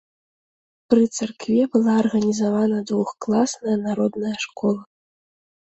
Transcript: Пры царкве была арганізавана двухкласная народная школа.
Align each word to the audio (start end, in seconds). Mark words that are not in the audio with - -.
Пры 0.93 1.03
царкве 1.17 1.59
была 1.75 1.93
арганізавана 2.03 2.79
двухкласная 2.93 3.77
народная 3.87 4.35
школа. 4.49 4.81